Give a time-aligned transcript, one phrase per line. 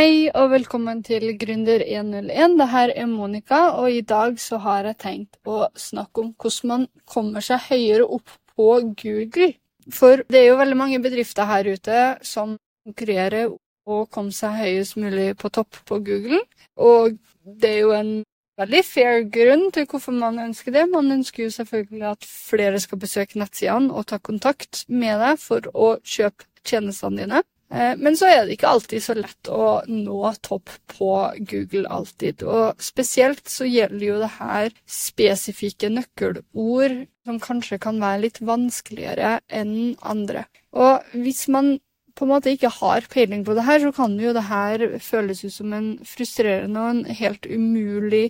[0.00, 2.54] Hei og velkommen til Gründer 101.
[2.56, 6.70] Det her er Monica, og i dag så har jeg tenkt å snakke om hvordan
[6.70, 8.68] man kommer seg høyere opp på
[9.02, 9.50] Google.
[9.92, 14.96] For det er jo veldig mange bedrifter her ute som konkurrerer og komme seg høyest
[14.96, 16.40] mulig på topp på Google.
[16.80, 18.16] Og det er jo en
[18.64, 20.88] veldig fair grunn til hvorfor man ønsker det.
[20.96, 25.68] Man ønsker jo selvfølgelig at flere skal besøke nettsidene og ta kontakt med deg for
[25.76, 27.44] å kjøpe tjenestene dine.
[27.70, 31.10] Eh, men så er det ikke alltid så lett å nå topp på
[31.50, 32.42] Google alltid.
[32.42, 39.38] Og spesielt så gjelder jo det her spesifikke nøkkelord som kanskje kan være litt vanskeligere
[39.46, 40.48] enn andre.
[40.74, 41.76] Og hvis man
[42.18, 45.44] på en måte ikke har peiling på det her, så kan jo det her føles
[45.46, 48.26] ut som en frustrerende og en helt umulig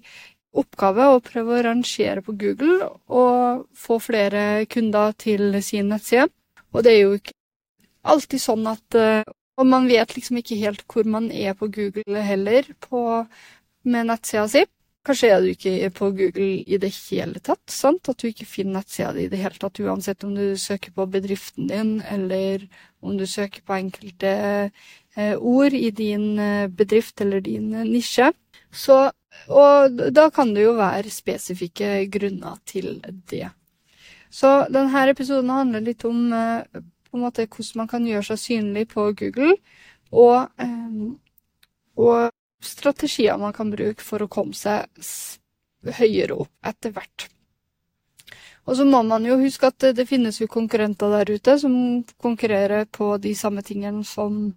[0.60, 6.28] oppgave å prøve å rangere på Google og få flere kunder til sin nettside.
[6.74, 7.34] Og det er jo ikke
[8.02, 9.22] alltid sånn at uh,
[9.60, 13.26] Og man vet liksom ikke helt hvor man er på Google heller på,
[13.84, 14.62] med nettsida si.
[15.04, 18.08] Kanskje er du ikke på Google i det hele tatt, sant?
[18.08, 21.04] At du ikke finner nettsida di i det hele tatt, uansett om du søker på
[21.12, 22.64] bedriften din, eller
[23.04, 24.32] om du søker på enkelte
[24.70, 28.30] uh, ord i din uh, bedrift eller din nisje.
[28.72, 29.10] Så,
[29.48, 33.50] og da kan det jo være spesifikke grunner til det.
[34.30, 36.32] Så denne episoden handler litt om
[37.10, 39.56] på en måte hvordan man kan gjøre seg synlig på Google,
[40.10, 41.18] og, um,
[41.98, 42.30] og
[42.64, 44.86] strategier man kan bruke for å komme seg
[46.00, 47.28] høyere opp etter hvert.
[48.68, 51.74] Og så må man jo huske at det finnes jo konkurrenter der ute som
[52.20, 54.52] konkurrerer på de samme tingene som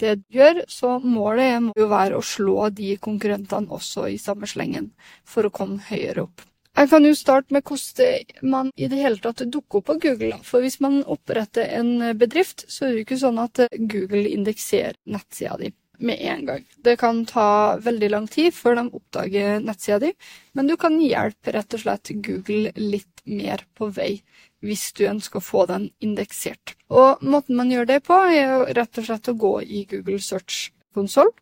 [0.00, 4.48] det du gjør, så målet må jo være å slå de konkurrentene også i samme
[4.50, 4.90] slengen
[5.24, 6.44] for å komme høyere opp.
[6.76, 10.36] Jeg kan jo starte med hvordan man i det hele tatt dukker opp på Google.
[10.44, 14.98] For hvis man oppretter en bedrift, så er det jo ikke sånn at Google indekserer
[15.08, 16.64] nettsida di med en gang.
[16.76, 20.12] Det kan ta veldig lang tid før de oppdager nettsida di,
[20.52, 24.18] men du kan hjelpe rett og slett Google litt mer på vei
[24.64, 26.76] hvis du ønsker å få den indeksert.
[26.92, 30.70] Og måten man gjør det på, er rett og slett å gå i Google Search
[30.96, 31.32] konsoll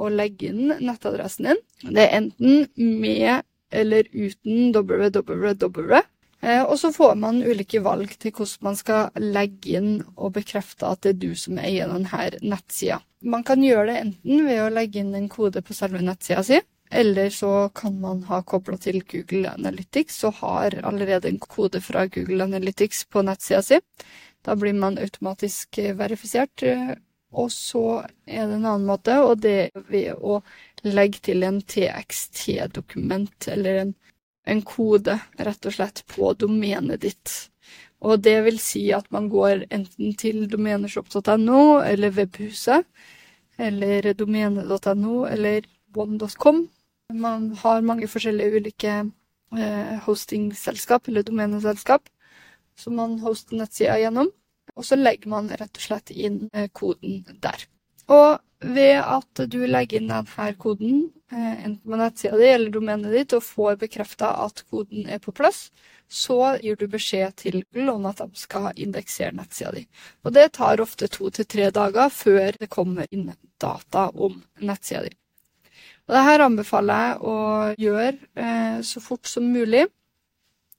[0.00, 1.62] og legge inn nettadressen din.
[1.88, 6.00] Det er enten med eller uten www.
[6.40, 10.88] Eh, og så får man ulike valg til hvordan man skal legge inn og bekrefte
[10.88, 13.00] at det er du som eier denne nettsida.
[13.20, 16.60] Man kan gjøre det enten ved å legge inn en kode på selve nettsida si,
[16.90, 22.06] eller så kan man ha kobla til Google Analytics og har allerede en kode fra
[22.08, 23.78] Google Analytics på nettsida si.
[24.40, 26.64] Da blir man automatisk verifisert.
[27.30, 30.40] Og så er det en annen måte, og det er ved å
[30.86, 33.94] legge til en TXT-dokument, eller en,
[34.46, 37.34] en, kode, rett og slett, på domenet ditt.
[38.00, 42.86] Og det vil si at man går enten til domeneshop.no eller Webhuset,
[43.60, 46.68] eller domene.no eller one.com.
[47.12, 48.94] Man har mange forskjellige ulike
[49.58, 52.08] eh, hostingselskap, eller domeneselskap,
[52.78, 54.30] som man hoster nettsida gjennom.
[54.76, 57.66] Og så legger man rett og slett inn eh, koden der.
[58.10, 63.14] Og ved at du legger inn denne koden, eh, enten på nettsida di eller domenet
[63.14, 65.70] ditt, og får bekrefta at koden er på plass,
[66.10, 69.86] så gir du beskjed til Google om at de skal indeksere nettsida di.
[70.24, 73.30] Og det tar ofte to til tre dager før det kommer inn
[73.62, 75.14] data om nettsida di.
[76.08, 77.36] Og det her anbefaler jeg å
[77.78, 79.86] gjøre eh, så fort som mulig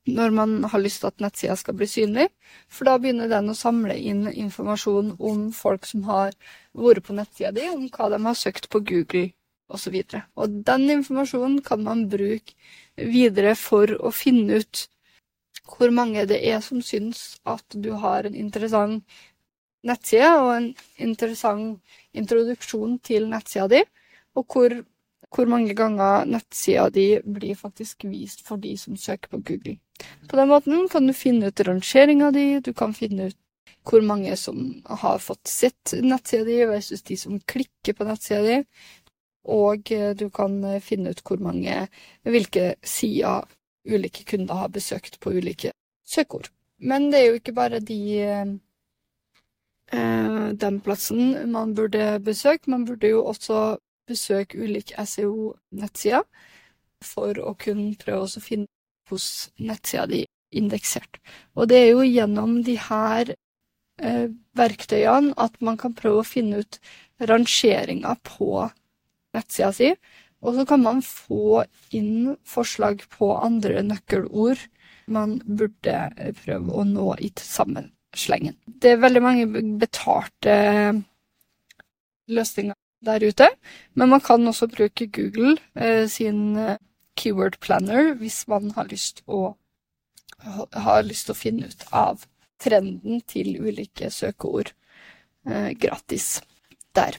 [0.09, 2.27] når man har lyst til at nettsida skal bli synlig,
[2.69, 6.33] for da begynner den å samle inn informasjon om folk som har
[6.73, 9.29] vært på nettsida di, om hva de har søkt på Google
[9.71, 9.95] osv.
[9.95, 12.57] Og, så og den informasjonen kan man bruke
[12.97, 14.87] videre for å finne ut
[15.71, 19.05] hvor mange det er som syns at du har en interessant
[19.87, 20.67] nettside og en
[21.01, 21.79] interessant
[22.17, 23.83] introduksjon til nettsida di,
[24.37, 24.75] og hvor
[25.31, 29.77] hvor mange ganger nettsida di blir faktisk vist for de som søker på Google.
[30.27, 33.37] På den måten kan du finne ut rangeringa di, du kan finne ut
[33.87, 38.57] hvor mange som har fått sett nettsida di versus de som klikker på nettsida di,
[39.49, 41.87] og eh, du kan eh, finne ut hvor mange,
[42.27, 43.47] hvilke sider
[43.89, 45.71] ulike kunder har besøkt på ulike
[46.05, 46.51] søkeord.
[46.77, 48.51] Men det er jo ikke bare de eh,
[50.61, 53.77] den plassen man burde besøke, man burde jo også
[54.11, 56.27] besøke ulike SEO-nettsider
[57.01, 58.69] for å kunne prøve å finne
[59.09, 60.25] hvordan nettsida di
[60.55, 61.19] indeksert.
[61.55, 64.27] Og det er jo gjennom de her eh,
[64.57, 66.79] verktøyene at man kan prøve å finne ut
[67.21, 68.67] rangeringa på
[69.35, 69.93] nettsida si,
[70.41, 71.63] og så kan man få
[71.93, 74.61] inn forslag på andre nøkkelord
[75.11, 78.57] man burde prøve å nå i sammenslengen.
[78.65, 80.55] Det er veldig mange betalte
[82.31, 83.49] løsninger der ute.
[83.93, 86.77] Men man kan også bruke Google eh, sin eh,
[87.17, 89.55] keyword planner hvis man har lyst, å,
[90.73, 92.25] har lyst til å finne ut av
[92.61, 94.71] trenden til ulike søkeord
[95.49, 96.39] eh, gratis
[96.95, 97.17] der.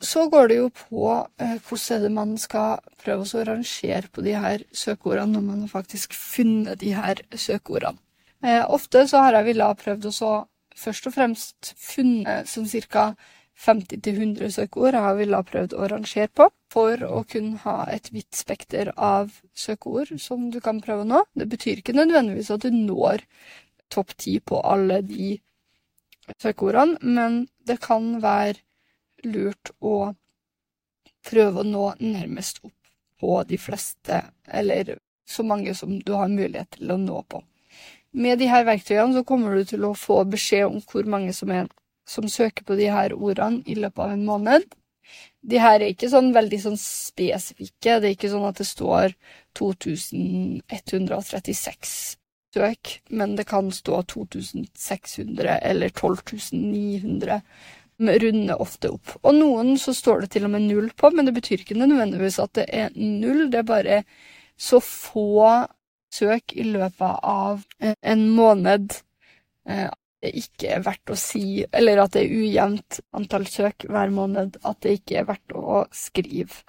[0.00, 1.06] Så går det jo på
[1.42, 6.14] eh, hvordan man skal prøve å rangere på de her søkeordene når man har faktisk
[6.14, 7.98] funnet de her søkeordene.
[8.44, 10.32] Eh, ofte så har jeg villet prøvd å
[10.78, 13.10] først og fremst funnet sånn ca.
[13.58, 18.36] 50-100 søkeord jeg ville ha prøvd å rangere på, for å kunne ha et vidt
[18.38, 21.24] spekter av søkeord som du kan prøve å nå.
[21.34, 23.24] Det betyr ikke nødvendigvis at du når
[23.90, 25.34] topp ti på alle de
[26.38, 28.60] søkeordene, men det kan være
[29.26, 30.12] lurt å
[31.28, 32.74] prøve å nå nærmest opp
[33.18, 37.42] på de fleste, eller så mange som du har mulighet til å nå på.
[38.16, 41.66] Med disse verktøyene så kommer du til å få beskjed om hvor mange som, er,
[42.08, 44.62] som søker på de her ordene i løpet av en måned.
[45.40, 48.00] De her er ikke sånn veldig sånn spesifikke.
[48.00, 49.06] Det er ikke sånn at det står
[49.58, 52.18] 2136
[52.54, 57.42] søk, men det kan stå 2600 eller 12900
[57.98, 59.16] runder ofte opp.
[59.22, 62.38] Og noen så står det til og med null på, men det betyr ikke nødvendigvis
[62.42, 63.50] at det er null.
[63.50, 64.02] Det er bare
[64.58, 65.66] så få
[66.14, 68.94] søk i løpet av en måned
[69.68, 69.90] eh,
[70.22, 74.58] det ikke er verdt å si Eller at det er ujevnt antall søk hver måned.
[74.66, 76.64] At det ikke er verdt å skrive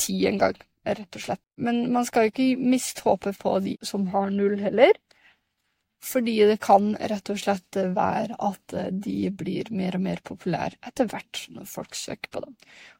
[0.00, 1.42] ti en gang, rett og slett.
[1.62, 4.98] Men man skal ikke miste håpet på de som har null, heller.
[6.04, 8.74] Fordi det kan rett og slett være at
[9.06, 12.58] de blir mer og mer populære etter hvert når folk søker på dem.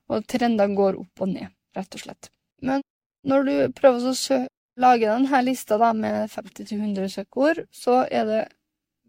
[0.09, 2.31] Og trendene går opp og ned, rett og slett.
[2.65, 2.87] Men
[3.29, 4.39] når du prøver å
[4.81, 8.43] lage denne lista da, med 50-100 søkeord, så er det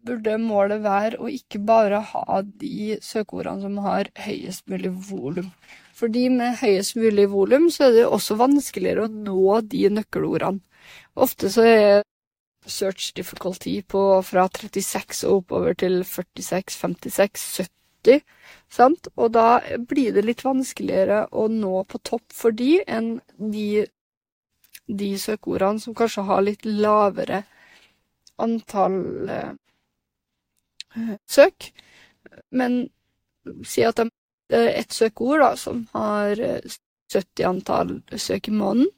[0.06, 5.50] burde målet være å ikke bare ha de søkeordene som har høyest mulig volum.
[5.96, 10.60] Fordi med høyest mulig volum så er det også vanskeligere å nå de nøkkelordene.
[11.16, 12.04] Ofte så er
[12.66, 17.46] search difficulty på fra 36 og oppover til 46, 56,
[18.06, 18.22] 70.
[18.70, 19.08] Sant?
[19.16, 23.86] Og da blir det litt vanskeligere å nå på topp for de enn de,
[24.86, 27.44] de søkeordene som kanskje har litt lavere
[28.42, 29.54] antall eh,
[31.28, 31.70] søk.
[32.50, 32.86] Men
[33.66, 34.00] si at
[34.50, 38.90] det er ett søkeord da, som har 70 eh, antall søk i måneden,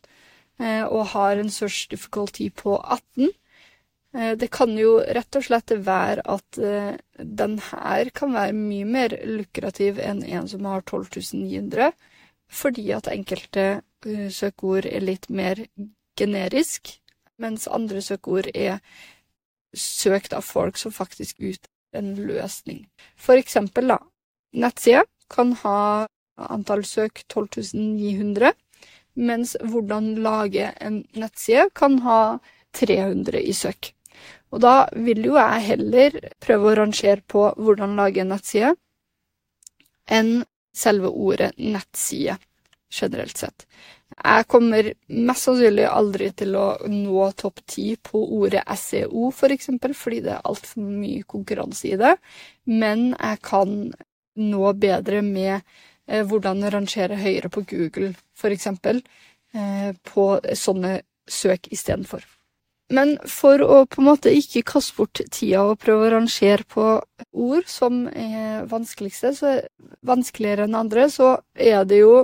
[0.61, 3.33] eh, og har en search difficulty på 18,
[4.17, 6.59] Eh, det kan jo rett og slett være at
[7.21, 11.93] den her kan være mye mer lukrativ enn en som har 12.900,
[12.49, 13.67] fordi at enkelte
[14.33, 15.61] søkeord er litt mer
[16.17, 16.95] generisk,
[17.37, 18.81] mens andre søkeord er
[19.77, 22.85] søkt av folk som faktisk ut en løsning.
[23.17, 23.99] For eksempel, da,
[24.57, 26.07] nettside kan ha
[26.49, 28.53] antall søk 12.900,
[29.19, 32.39] mens hvordan lage en nettside kan ha
[32.79, 33.93] 300 i søk.
[34.53, 38.75] Og da vil jo jeg heller prøve å rangere på hvordan lage en nettside,
[40.09, 40.39] enn
[40.79, 42.39] selve ordet nettside,
[42.91, 43.67] generelt sett.
[44.19, 49.95] Jeg kommer mest sannsynlig aldri til å nå topp ti på ordet SEO, for eksempel,
[49.95, 52.17] fordi det er altfor mye konkurranse i det,
[52.67, 53.77] men jeg kan
[54.39, 58.15] nå bedre med eh, hvordan rangere høyere på Google,
[58.49, 59.03] eksempel,
[59.55, 60.99] eh, på sånne
[61.29, 62.25] søk istedenfor.
[62.89, 66.87] Men for å på en måte ikke kaste bort tida og prøve å rangere på
[67.37, 69.67] ord som er vanskeligste, så er
[70.09, 72.23] vanskeligere enn andre, så er det jo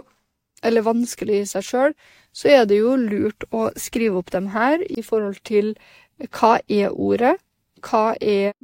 [0.64, 1.96] Eller vanskelig i seg sjøl,
[2.34, 5.74] så er det jo lurt å skrive opp dem her i forhold til
[6.34, 7.36] hva er ordet,
[7.84, 8.54] hva er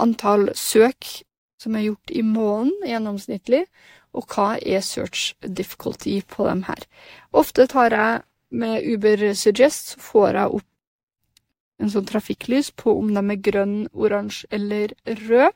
[0.00, 1.24] antall søk
[1.60, 3.64] som er gjort i måneden gjennomsnittlig,
[4.16, 6.86] og hva er search difficulty på dem her.
[7.36, 10.66] Ofte tar jeg med Uber Suggest, så får jeg opp
[11.80, 14.92] en sånn trafikklys på om de er grønn, oransje eller
[15.28, 15.54] rød.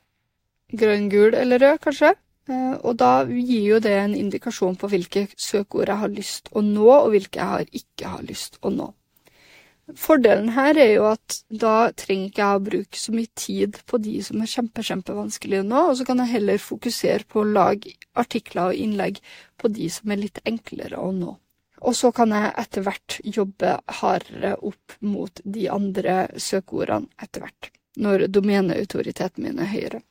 [0.75, 2.15] Grønn, gul eller rød, kanskje.
[2.49, 6.61] Eh, og da gir jo det en indikasjon på hvilke søkeord jeg har lyst å
[6.65, 8.91] nå, og hvilke jeg ikke har lyst å nå.
[10.01, 13.99] Fordelen her er jo at da trenger ikke jeg å bruke så mye tid på
[14.01, 17.93] de som er kjempe, kjempevanskelige nå, og så kan jeg heller fokusere på å lage
[18.17, 19.21] artikler og innlegg
[19.61, 21.35] på de som er litt enklere å nå.
[21.85, 27.69] Og så kan jeg etter hvert jobbe hardere opp mot de andre søkeordene etter hvert,
[28.01, 30.01] når domeneautoriteten min er høyere.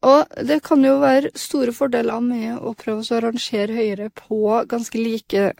[0.00, 4.38] Og det kan jo være store fordeler med å prøve å rangere høyere på
[4.68, 5.50] ganske like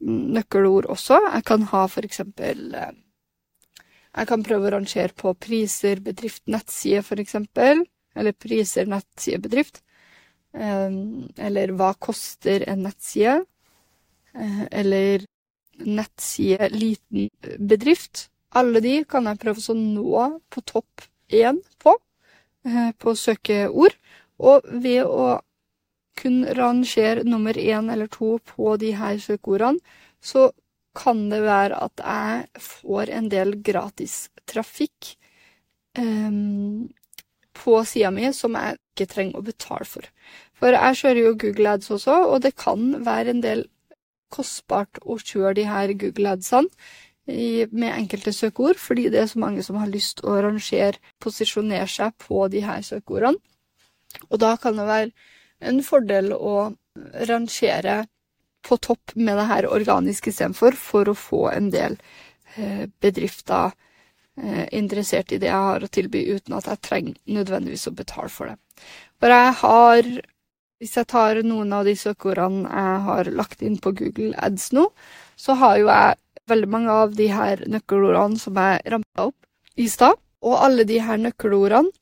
[0.00, 1.20] nøkkelord også.
[1.32, 2.92] Jeg kan ha for eksempel eh,
[4.12, 7.86] Jeg kan prøve å rangere på priser, bedrift, nettside, for eksempel.
[8.14, 9.82] Eller priser, nettside, bedrift.
[10.52, 13.38] eller hva koster en nettside?
[14.70, 15.24] Eller
[15.80, 18.28] nettside liten bedrift.
[18.52, 21.96] Alle de kan jeg prøve å nå på topp én på,
[22.98, 23.96] på søkeord.
[24.42, 25.40] Og ved å
[26.18, 29.80] kun rangere nummer én eller to på de her søkeordene,
[30.20, 30.50] så
[30.94, 35.14] kan det være at jeg får en del gratis trafikk
[35.98, 36.90] um,
[37.56, 40.08] på sida mi som jeg ikke trenger å betale for.
[40.58, 43.64] For jeg kjører jo Google Ads også, og det kan være en del
[44.32, 46.68] kostbart å kjøre de her Google Adsene
[47.26, 52.16] med enkelte søkeord, fordi det er så mange som har lyst å rangere, posisjonere seg
[52.18, 53.38] på de her søkeordene.
[54.30, 55.12] Og da kan det være
[55.62, 56.72] en fordel å
[57.30, 58.02] rangere
[58.62, 61.96] på topp med det her organiske istedenfor, for å få en del
[62.56, 63.72] eh, bedrifter
[64.38, 68.30] eh, interessert i det jeg har å tilby, uten at jeg trenger nødvendigvis å betale
[68.32, 68.84] for det.
[69.20, 70.12] For jeg har
[70.82, 74.88] Hvis jeg tar noen av de søkeordene jeg har lagt inn på Google Ads nå,
[75.38, 76.16] så har jo jeg
[76.50, 80.18] veldig mange av de her nøkkelordene som jeg rampa opp i stad.
[80.42, 81.92] Og alle de her nøkkelordene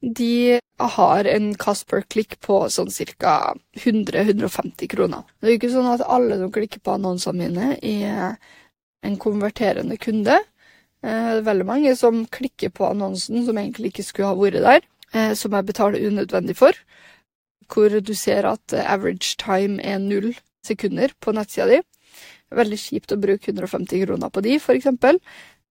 [0.00, 2.88] de har en kast per klikk på sånn
[3.20, 3.52] ca.
[3.76, 5.26] 100-150 kroner.
[5.38, 8.38] Det er jo ikke sånn at alle som klikker på annonsene mine, er
[9.04, 10.38] en konverterende kunde.
[11.04, 14.64] Eh, det er veldig mange som klikker på annonsen som egentlig ikke skulle ha vært
[14.64, 16.72] der, eh, som jeg betaler unødvendig for.
[17.68, 20.32] Hvor du ser at average time er null
[20.64, 21.82] sekunder på nettsida di.
[22.50, 25.20] Veldig kjipt å bruke 150 kroner på de, eksempel.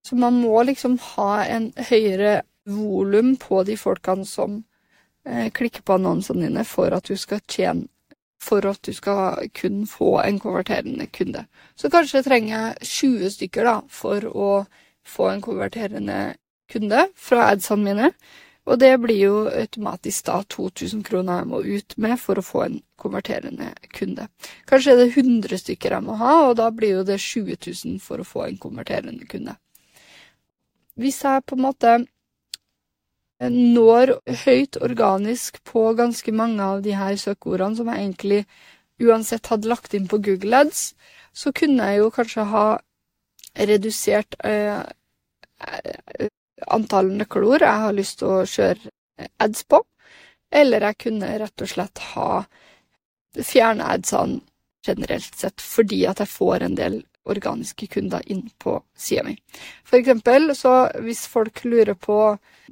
[0.06, 4.62] Så man må liksom ha en høyere volum på de folkene som
[5.26, 7.90] eh, klikker på annonsene dine for at du skal tjene
[8.40, 11.46] for at du skal kun få en konverterende kunde.
[11.76, 14.52] Så kanskje trenger jeg 20 stykker da, for å
[15.04, 16.20] få en konverterende
[16.72, 18.12] kunde fra adsene mine.
[18.70, 22.62] Og det blir jo automatisk da 2000 kroner jeg må ut med for å få
[22.68, 24.28] en konverterende kunde.
[24.70, 27.98] Kanskje er det 100 stykker jeg må ha, og da blir jo det 20 000
[28.04, 29.56] for å få en konverterende kunde.
[31.00, 31.98] Hvis jeg på en måte
[33.40, 38.42] når høyt organisk på ganske mange av de her søkeordene som jeg egentlig
[39.00, 40.94] uansett hadde lagt inn på Google Ads,
[41.32, 42.66] så kunne jeg jo kanskje ha
[43.56, 44.84] redusert eh,
[46.76, 49.82] antall nøkkelord jeg har lyst til å kjøre ads på,
[50.52, 52.32] eller jeg kunne rett og slett ha
[53.38, 54.42] fjerna adsene
[54.86, 59.36] generelt sett, fordi at jeg får en del organiske kunder inn på sida mi.
[59.86, 62.20] For eksempel, så hvis folk lurer på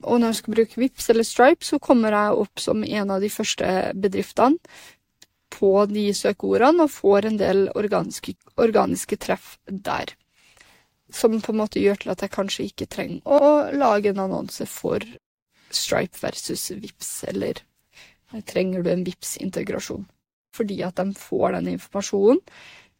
[0.01, 3.31] om de skal bruke Vips eller Stripe, så kommer jeg opp som en av de
[3.33, 4.57] første bedriftene
[5.53, 10.13] på de søkeordene og får en del organiske, organiske treff der.
[11.13, 14.67] Som på en måte gjør til at jeg kanskje ikke trenger å lage en annonse
[14.67, 15.03] for
[15.71, 17.61] Stripe versus Vips, eller
[18.47, 20.03] trenger du en Vips-integrasjon?
[20.55, 22.41] Fordi at de får den informasjonen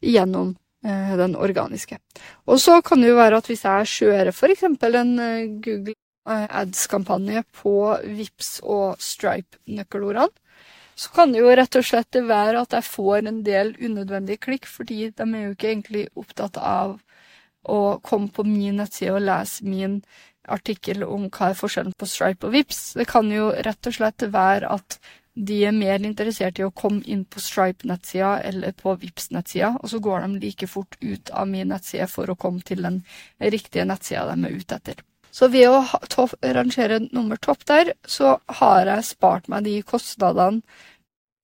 [0.04, 1.98] gjennom Eh, den organiske.
[2.46, 4.62] Og så kan det jo være at hvis jeg kjører f.eks.
[4.62, 5.94] en eh, Google
[6.30, 7.72] eh, Ads-kampanje på
[8.04, 10.30] Vips og Stripe-nøkkelordene,
[10.94, 14.70] så kan det jo rett og slett være at jeg får en del unødvendige klikk,
[14.70, 17.00] fordi de er jo ikke egentlig opptatt av
[17.64, 20.00] å komme på min nettside og lese min
[20.48, 22.92] artikkel om hva er forskjellen på Stripe og Vips.
[22.96, 24.98] Det kan jo rett og slett være at
[25.38, 29.86] de er mer interessert i å komme inn på Stripe-nettsida eller på vips nettsida og
[29.92, 33.02] så går de like fort ut av min nettside for å komme til den
[33.38, 35.04] riktige nettsida de er ute etter.
[35.30, 40.64] Så ved å rangere nummer topp der, så har jeg spart meg de kostnadene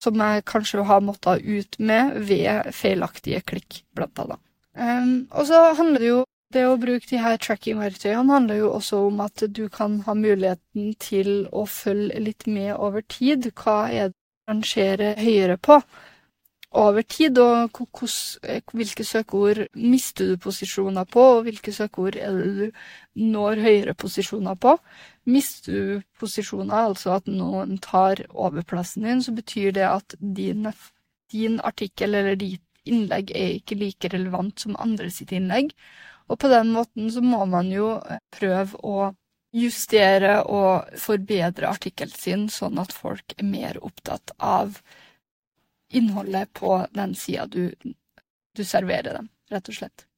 [0.03, 4.41] som jeg kanskje har måttet ut med ved feilaktige klikk, blant annet.
[4.75, 6.23] Um, og så handler det jo
[6.55, 10.93] det å bruke de her tracking-verktøyene handler jo også om at du kan ha muligheten
[11.03, 13.51] til å følge litt med over tid.
[13.59, 15.81] Hva er det du rangerer høyere på
[16.75, 17.71] over tid, og
[18.75, 24.59] hvilke søkeord mister du posisjoner på, og hvilke søkeord er det du når høyere posisjoner
[24.59, 24.75] på.
[25.31, 30.67] Mister du posisjoner, altså at noen tar overplassen din, så betyr det at din,
[31.33, 35.73] din artikkel eller ditt innlegg er ikke like relevant som andre sitt innlegg.
[36.29, 39.11] Og på den måten så må man jo eh, prøve å
[39.55, 44.81] justere og forbedre artikkelen sin, sånn at folk er mer opptatt av
[45.95, 47.71] innholdet på den sida du,
[48.57, 50.09] du serverer dem, rett og slett.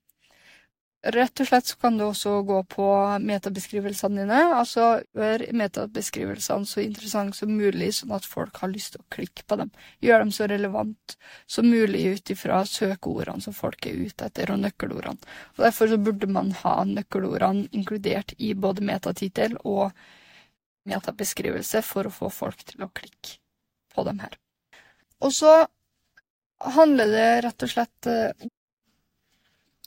[1.06, 2.86] Rett og slett så kan du også gå på
[3.22, 4.38] metabeskrivelsene dine.
[4.56, 9.44] Altså gjør metabeskrivelsene så interessante som mulig, sånn at folk har lyst til å klikke
[9.46, 9.70] på dem.
[10.02, 14.64] Gjør dem så relevant som mulig ut ifra søkeordene som folk er ute etter, og
[14.64, 15.30] nøkkelordene.
[15.54, 19.94] Og Derfor så burde man ha nøkkelordene inkludert i både metatittel og
[20.90, 23.38] metabeskrivelse for å få folk til å klikke
[23.94, 24.34] på dem her.
[25.22, 25.54] Og så
[26.76, 28.46] handler det rett og slett eh,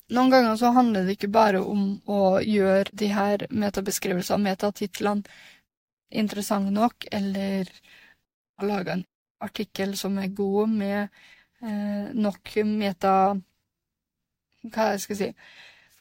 [0.09, 5.37] Noen ganger så handler det ikke bare om å gjøre de her metabeskrivelsene, metatitlene,
[6.09, 7.69] interessante nok, eller
[8.57, 9.05] å lage en
[9.45, 11.01] artikkel som er god med
[11.61, 13.13] eh, nok meta...
[14.59, 15.29] Hva jeg skal si?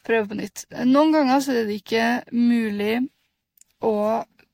[0.09, 0.65] Prøve på nytt.
[0.89, 2.97] Noen ganger så er det ikke mulig
[3.85, 3.95] å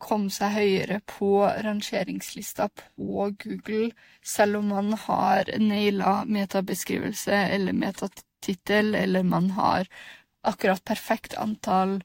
[0.04, 1.30] komme seg høyere på
[1.64, 7.76] rangeringslista på Google, selv om man har naila metabeskrivelse eller
[8.44, 9.86] metatittel, eller man har
[10.42, 12.02] akkurat perfekt antall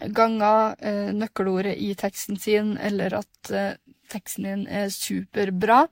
[0.00, 3.76] ganger eh, nøkkelordet i teksten sin, eller at eh,
[4.10, 5.86] teksten din er superbra.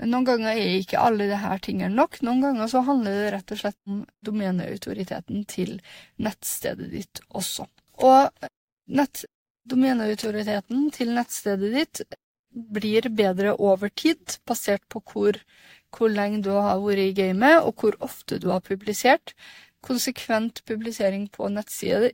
[0.00, 2.22] Noen ganger er ikke alle disse tingene nok.
[2.22, 5.80] Noen ganger så handler det rett og slett om domeneautoriteten til
[6.16, 7.66] nettstedet ditt også.
[8.00, 8.48] Og
[8.88, 9.24] nett,
[9.68, 12.02] domeneautoriteten til nettstedet ditt
[12.50, 15.36] blir bedre over tid, basert på hvor,
[15.96, 19.34] hvor lenge du har vært i gamet, og hvor ofte du har publisert.
[19.84, 22.12] Konsekvent publisering på nettstedet,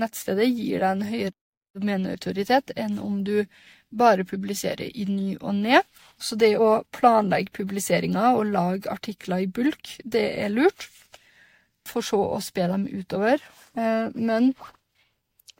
[0.00, 1.36] nettstedet gir deg en høyere
[1.76, 3.44] domeneautoritet enn om du
[3.92, 5.84] bare publiserer i ny og ned.
[6.20, 10.88] Så det å planlegge publiseringer og lage artikler i bulk, det er lurt.
[11.88, 13.42] For så å spe dem utover.
[13.76, 14.52] Eh, men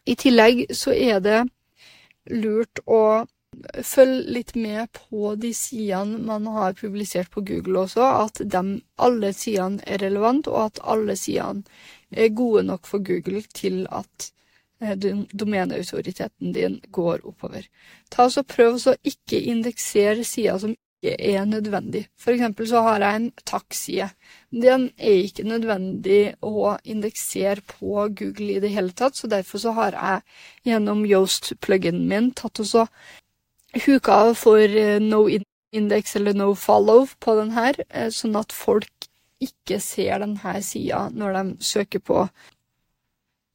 [0.09, 1.41] i tillegg så er det
[2.31, 3.25] lurt å
[3.85, 8.63] følge litt med på de sidene man har publisert på Google også, at de,
[8.99, 11.65] alle sidene er relevant, og at alle sidene
[12.11, 14.31] er gode nok for Google til at
[14.83, 17.69] eh, domeneautoriteten din går oppover.
[18.11, 22.07] Ta så Prøv å ikke indeksere sider som ikke er nødvendig.
[22.21, 24.09] For eksempel så har jeg en takkside.
[24.53, 29.73] Den er ikke nødvendig å indeksere på Google i det hele tatt, så derfor så
[29.75, 30.23] har jeg
[30.71, 32.87] gjennom Yoast-pluginen min tatt og
[33.73, 35.25] huka for eh, no
[35.73, 39.09] index eller no follow på den her, eh, sånn at folk
[39.43, 42.27] ikke ser denne sida når de søker på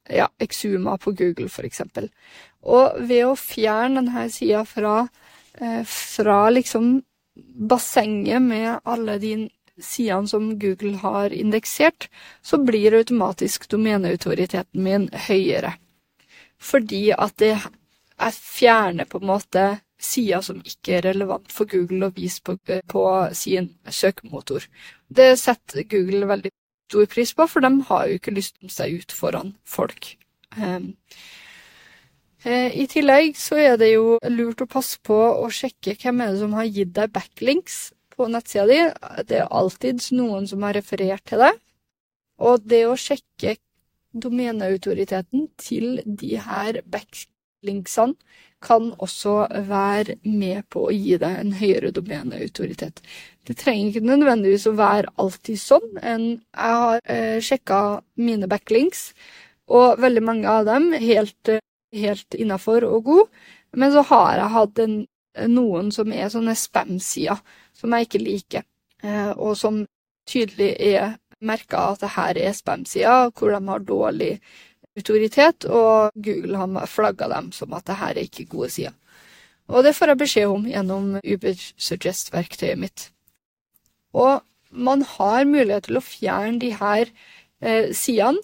[0.08, 2.08] ja, Exuma på Google, eksempel.
[2.64, 5.08] Og ved å fjerne denne sida fra,
[5.60, 7.02] eh, fra liksom
[7.36, 9.34] bassenget med alle de
[9.78, 12.08] sidene som Google har indeksert,
[12.42, 15.76] så blir automatisk domeneautoriteten min høyere.
[16.58, 17.52] Fordi at det
[18.18, 19.66] jeg fjerner på en måte
[19.98, 22.56] sider som ikke er relevant for Google å vise på,
[22.88, 23.04] på
[23.36, 24.68] sin søkemotor.
[25.08, 26.52] Det setter Google veldig
[26.88, 30.14] stor pris på, for de har jo ikke lyst til å seg ut foran folk.
[30.56, 30.94] Um,
[32.46, 36.42] I tillegg så er det jo lurt å passe på å sjekke hvem er det
[36.44, 37.78] som har gitt deg backlinks
[38.14, 38.80] på nettsida di.
[39.28, 41.54] Det er alltid noen som har referert til det.
[42.38, 43.56] Og det å sjekke
[44.14, 46.80] domeneautoriteten til de her
[47.58, 48.14] backlinksene
[48.60, 53.00] kan også være med på å gi deg en høyere domeneautoritet.
[53.46, 56.00] Det trenger ikke nødvendigvis å være alltid sånn.
[56.02, 59.12] Jeg har eh, sjekka mine backlinks,
[59.68, 61.62] og veldig mange av dem helt eh,
[61.94, 63.28] helt innafor og gode.
[63.76, 64.98] Men så har jeg hatt en,
[65.48, 67.38] noen som er sånne spam-sider,
[67.72, 68.66] som jeg ikke liker,
[69.04, 69.84] eh, og som
[70.28, 74.32] tydelig er merka at det her er spam-sider, hvor de har dårlig
[74.98, 78.96] autoritet, og Google har flagga dem som at det her er ikke gode sider.
[79.68, 83.08] Og det får jeg beskjed om gjennom Ubersuggest-verktøyet mitt.
[84.16, 87.10] Og man har mulighet til å fjerne de her
[87.60, 88.40] eh, sidene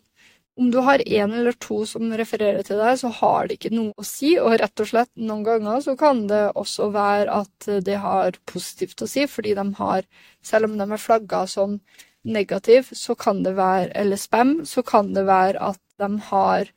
[0.55, 3.91] om du har én eller to som refererer til deg, så har det ikke noe
[3.99, 7.97] å si, og rett og slett noen ganger så kan det også være at det
[7.99, 10.07] har positivt å si, fordi de har,
[10.47, 11.81] selv om de er flagga som
[12.25, 16.71] negativ, så kan det være, eller spam, så kan det være at de har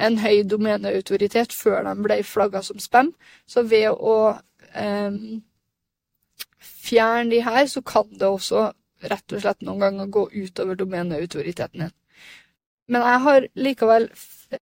[0.00, 3.12] en høy domeneautoritet før de ble flagga som spam.
[3.46, 4.36] Så ved å
[4.74, 5.18] eh,
[6.58, 8.70] fjerne de her, så kan det også
[9.10, 11.94] rett og slett noen ganger gå utover domeneautoriteten din.
[12.92, 14.08] Men jeg har likevel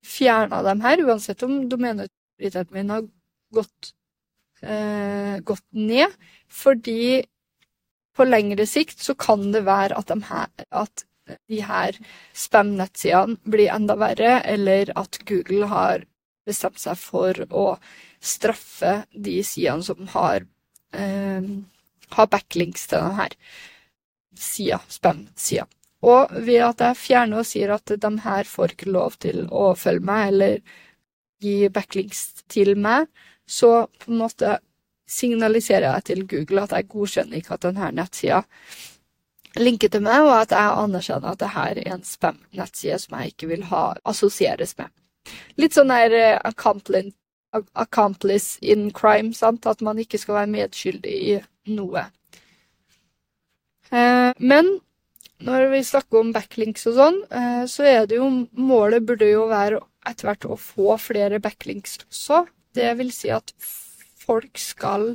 [0.07, 3.07] fjerna dem her, uansett om domeneautoriteten min har
[3.55, 3.93] gått,
[4.62, 6.14] eh, gått ned.
[6.49, 7.27] Fordi
[8.16, 11.05] på lengre sikt så kan det være at de her, at
[11.51, 11.99] de her
[12.37, 16.07] spam-nettsidene blir enda verre, eller at Google har
[16.49, 17.66] bestemt seg for å
[18.20, 20.46] straffe de sidene som har,
[20.92, 21.51] eh,
[22.16, 23.29] har backlinks til denne
[24.35, 25.66] sida, spam-sida.
[26.03, 29.75] Og ved at jeg fjerner og sier at de her får ikke lov til å
[29.77, 30.61] følge meg eller
[31.40, 33.07] gi backlinks til meg,
[33.46, 34.59] så på en måte
[35.11, 38.42] signaliserer jeg til Google at jeg godkjenner ikke at denne nettsida
[39.59, 43.51] linker til meg, og at jeg anerkjenner at dette er en spam-nettside som jeg ikke
[43.51, 44.92] vil ha assosieres med.
[45.61, 47.11] Litt sånn der uh,
[47.75, 49.66] accomplice in crime, sant?
[49.66, 51.35] At man ikke skal være medskyldig i
[51.75, 52.07] noe.
[53.90, 54.70] Eh, men
[55.42, 59.49] når vi snakker om backlinks og sånn, eh, så er det jo Målet burde jo
[59.51, 62.44] være etter hvert å få flere backlinks også.
[62.77, 63.51] Det vil si at
[64.20, 65.12] folk skal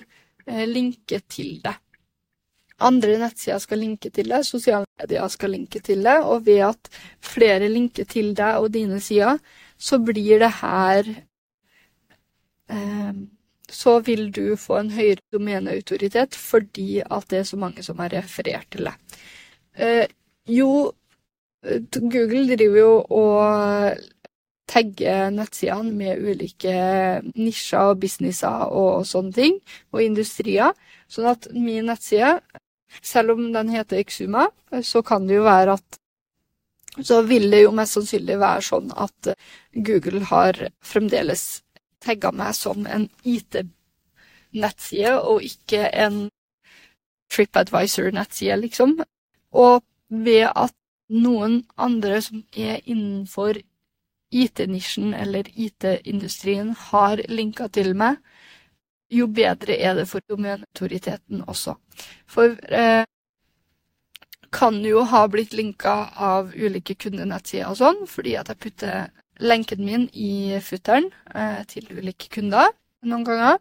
[0.48, 1.76] eh, linke til det.
[2.84, 6.90] Andre nettsider skal linke til det, sosiale medier skal linke til det, og ved at
[7.24, 9.40] flere linker til deg og dine sider,
[9.78, 11.08] så blir det her
[12.72, 13.16] eh,
[13.66, 18.14] Så vil du få en høyere domeneautoritet fordi at det er så mange som har
[18.14, 18.94] referert til det.
[19.74, 20.06] Eh,
[20.48, 20.92] jo,
[21.66, 23.98] Google driver jo og
[24.76, 26.76] tagger nettsidene med ulike
[27.32, 29.60] nisjer og businesser og sånne ting,
[29.96, 30.76] og industrier.
[31.08, 32.42] Sånn at min nettside,
[33.02, 34.50] selv om den heter Exuma,
[34.84, 36.02] så kan det jo være at
[37.04, 39.34] så vil det jo mest sannsynlig være sånn at
[39.76, 41.44] Google har fremdeles
[42.04, 46.30] tagga meg som en IT-nettside, og ikke en
[47.34, 48.96] TripAdvisor-nettside, liksom.
[49.52, 50.76] Og ved at
[51.12, 53.60] noen andre som er innenfor
[54.32, 58.18] IT-nisjen eller IT-industrien har linka til meg,
[59.12, 61.76] jo bedre er det for domenautoriteten også.
[62.28, 63.06] For eh,
[64.56, 69.10] kan jo ha blitt linka av ulike kundenettsider og sånn, fordi at jeg putter
[69.44, 72.72] lenken min i futteren eh, til ulike kunder
[73.06, 73.60] noen ganger.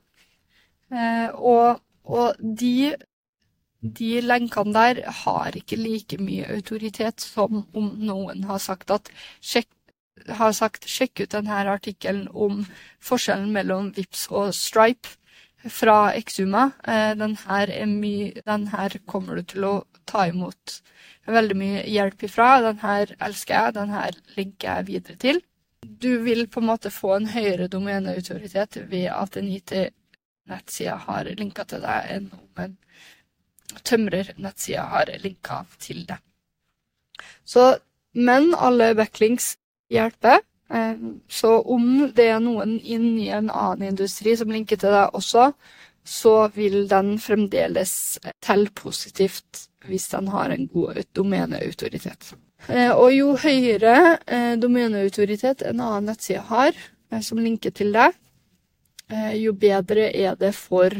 [0.94, 2.94] Eh, og, og de
[3.84, 9.10] de lenkene der har ikke like mye autoritet som om noen har sagt at
[9.44, 9.68] sjekk,
[10.38, 12.64] har sagt, sjekk ut denne artikkelen om
[13.04, 15.16] forskjellen mellom VIPS og Stripe
[15.70, 16.70] fra Exuma.
[16.84, 17.72] Denne den her,
[18.46, 19.74] den her kommer du til å
[20.06, 20.80] ta imot
[21.26, 22.60] veldig mye hjelp ifra.
[22.64, 25.42] Den her elsker jeg, den her linker jeg videre til.
[25.84, 31.66] Du vil på en måte få en høyere domeneautoritet ved at en IT-nettside har linka
[31.68, 32.78] til deg enn om en
[33.84, 36.20] tømrer-nettside har linka til deg.
[37.44, 37.76] Så,
[38.14, 39.54] men alle backlinks
[39.92, 40.40] hjelper.
[40.70, 40.96] Eh,
[41.28, 45.50] så om det er noen inn i en annen industri som linker til deg også,
[46.04, 52.34] så vil den fremdeles telle positivt hvis den har en god domeneautoritet.
[52.68, 56.76] Eh, og jo høyere eh, domeneautoritet en annen nettside har,
[57.22, 58.16] som linker til deg,
[59.38, 60.90] jo bedre er det for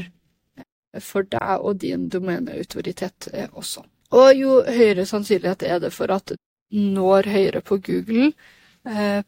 [1.02, 3.82] for deg og din domeneautoritet også.
[4.14, 6.36] Og jo høyere sannsynlighet er det for at
[6.70, 8.28] når høyere på Google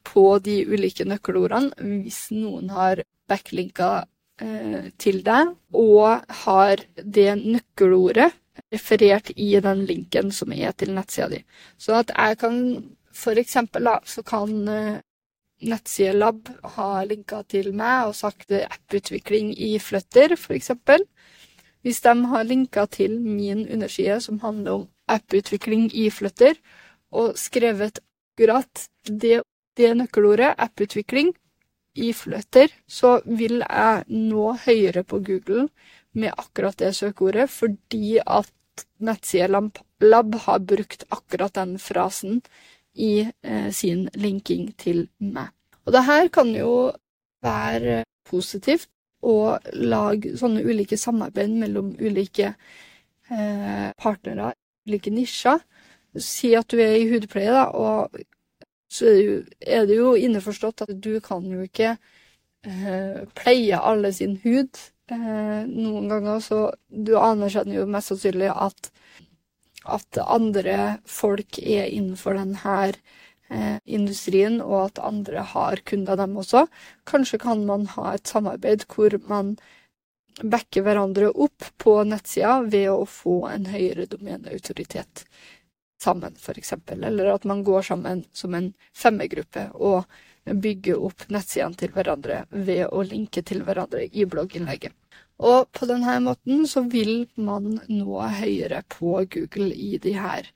[0.05, 3.91] på de ulike nøkkelordene hvis noen har backlinka
[4.43, 8.31] eh, til deg og har det nøkkelordet
[8.73, 11.43] referert i den linken som er til nettsida di.
[11.79, 12.61] Så at jeg kan
[13.17, 14.97] for eksempel så kan eh,
[15.65, 21.07] Nettsidelab ha linka til meg og sagt apputvikling i Flutter, eksempel.
[21.81, 26.59] Hvis de har linka til min underside som handler om apputvikling i Flutter,
[27.11, 28.01] og skrevet
[28.37, 29.43] akkurat det,
[29.77, 31.33] det nøkkelordet, apputvikling,
[31.97, 35.71] i Flutter, så vil jeg nå høyere på Google
[36.13, 39.63] med akkurat det søkeordet, fordi at nettsida
[40.05, 42.43] Lab har brukt akkurat den frasen
[42.93, 45.49] i eh, sin linking til meg.
[45.87, 46.93] Og det her kan jo
[47.41, 48.91] være positivt
[49.25, 54.53] og lage sånne ulike samarbeid mellom ulike eh, partnere,
[54.85, 55.65] ulike nisjer.
[56.23, 58.17] Si at du er i hudpleie, da, og
[58.93, 59.11] så
[59.61, 61.97] er det jo innforstått at du kan jo ikke
[62.67, 64.79] eh, pleie alle sin hud.
[65.11, 68.91] Eh, noen ganger så Du anerkjenner jo mest sannsynlig at,
[69.85, 76.67] at andre folk er innenfor denne eh, industrien, og at andre har kunder, dem også.
[77.07, 79.57] Kanskje kan man ha et samarbeid hvor man
[80.43, 85.25] backer hverandre opp på nettsida ved å få en høyere domeneautoritet
[86.03, 86.75] sammen, f.eks.
[86.93, 90.05] Eller at man går sammen som en femmergruppe og
[90.47, 94.95] bygger opp nettsidene til hverandre ved å linke til hverandre i blogginnlegget.
[95.47, 100.47] Og på denne måten så vil man nå høyere på Google i de her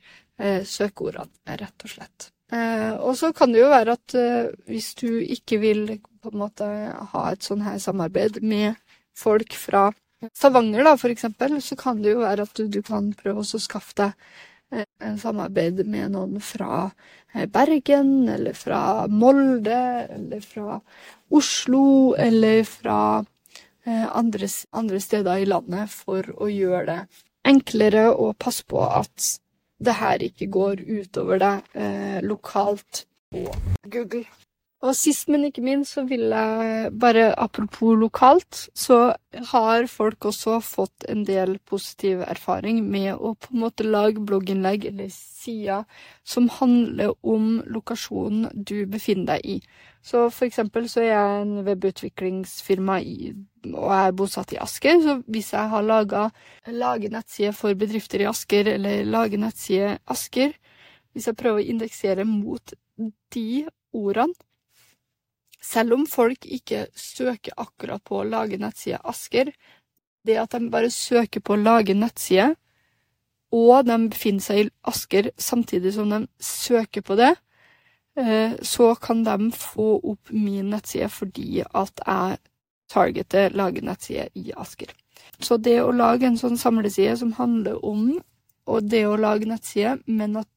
[0.41, 2.31] eh, søkeordene, rett og slett.
[2.51, 5.83] Eh, og så kan det jo være at eh, hvis du ikke vil
[6.21, 6.67] på en måte
[7.13, 8.79] ha et sånn her samarbeid med
[9.17, 9.91] folk fra
[10.37, 13.61] Stavanger, da, for eksempel, så kan det jo være at du, du kan prøve å
[13.61, 14.33] skaffe deg
[15.19, 16.91] samarbeid med noen fra
[17.35, 19.83] eh, Bergen, eller fra Molde,
[20.17, 20.79] eller fra
[21.31, 23.01] Oslo, eller fra
[23.85, 27.01] eh, andre, andre steder i landet, for å gjøre det
[27.51, 29.33] enklere og passe på at
[29.81, 33.47] det her ikke går utover deg eh, lokalt på
[33.89, 34.27] Google.
[34.81, 39.13] Og sist, men ikke minst, så vil jeg bare apropos lokalt, så
[39.51, 44.87] har folk også fått en del positiv erfaring med å på en måte lage blogginnlegg
[44.89, 45.85] eller sider
[46.25, 49.61] som handler om lokasjonen du befinner deg i.
[50.01, 53.35] Så for eksempel så er jeg en webutviklingsfirma i,
[53.75, 58.33] og jeg er bosatt i Asker, så hvis jeg har laga nettside for bedrifter i
[58.33, 60.57] Asker, eller lager nettside Asker,
[61.13, 62.81] hvis jeg prøver å indeksere mot
[63.37, 64.49] de ordene
[65.61, 69.53] selv om folk ikke søker akkurat på å lage nettside Asker,
[70.27, 72.55] det at de bare søker på å lage nettside,
[73.51, 77.35] og de befinner seg i Asker samtidig som de søker på det,
[78.17, 82.39] eh, så kan de få opp min nettside fordi at jeg
[82.91, 84.95] targeter lager nettside i Asker.
[85.41, 88.21] Så det å lage en sånn samleside som handler om
[88.71, 90.49] og det å lage nettside, men at,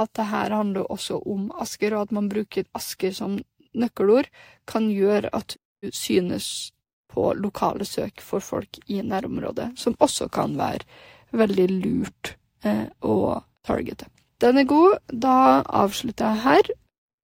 [0.00, 3.38] at det her handler også om Asker, og at man bruker Asker som
[3.78, 4.28] nøkkelord
[4.68, 6.72] kan gjøre at du synes
[7.08, 10.84] på lokale søk for folk i nærområdet, som også kan være
[11.32, 14.08] veldig lurt eh, å targete.
[14.40, 15.00] Den er god.
[15.10, 16.70] Da avslutter jeg her.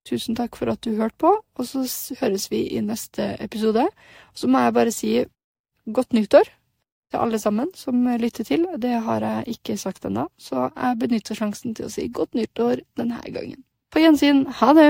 [0.05, 1.85] Tusen takk for at du hørte på, og så
[2.19, 3.87] høres vi i neste episode.
[4.37, 5.13] Så må jeg bare si
[5.85, 6.49] godt nyttår
[7.11, 8.67] til alle sammen som lytter til.
[8.77, 12.83] Det har jeg ikke sagt ennå, så jeg benytter sjansen til å si godt nyttår
[12.99, 13.63] denne gangen.
[13.93, 14.45] På gjensyn.
[14.59, 14.89] Ha det!